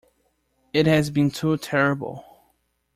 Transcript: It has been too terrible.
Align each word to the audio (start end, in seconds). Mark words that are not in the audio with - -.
It 0.73 0.87
has 0.87 1.11
been 1.11 1.29
too 1.29 1.57
terrible. 1.57 2.25